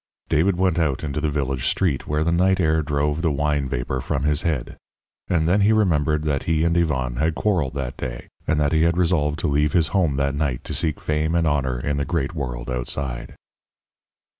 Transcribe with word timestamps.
David 0.29 0.55
went 0.57 0.79
out 0.79 1.03
into 1.03 1.21
the 1.21 1.29
village 1.29 1.67
street, 1.67 2.07
where 2.07 2.23
the 2.23 2.31
night 2.31 2.59
air 2.59 2.81
drove 2.81 3.21
the 3.21 3.29
wine 3.29 3.69
vapour 3.69 4.01
from 4.01 4.23
his 4.23 4.41
head. 4.41 4.77
And 5.27 5.47
then 5.47 5.61
he 5.61 5.71
remembered 5.71 6.23
that 6.23 6.45
he 6.45 6.63
and 6.63 6.75
Yvonne 6.75 7.17
had 7.17 7.35
quarrelled 7.35 7.75
that 7.75 7.97
day, 7.97 8.29
and 8.47 8.59
that 8.59 8.71
he 8.71 8.81
had 8.81 8.97
resolved 8.97 9.37
to 9.41 9.47
leave 9.47 9.73
his 9.73 9.89
home 9.89 10.15
that 10.15 10.33
night 10.33 10.63
to 10.63 10.73
seek 10.73 10.99
fame 10.99 11.35
and 11.35 11.45
honour 11.45 11.79
in 11.79 11.97
the 11.97 12.05
great 12.05 12.33
world 12.33 12.67
outside. 12.67 13.35